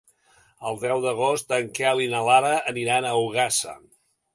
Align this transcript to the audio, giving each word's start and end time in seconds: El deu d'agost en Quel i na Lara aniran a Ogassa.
El 0.69 0.79
deu 0.83 1.03
d'agost 1.03 1.55
en 1.59 1.71
Quel 1.81 2.03
i 2.09 2.11
na 2.17 2.25
Lara 2.31 2.59
aniran 2.75 3.11
a 3.11 3.17
Ogassa. 3.29 3.83